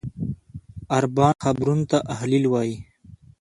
عربان 0.95 1.33
حبرون 1.43 1.79
ته 1.89 1.97
الخلیل 2.11 2.45
وایي. 2.49 2.75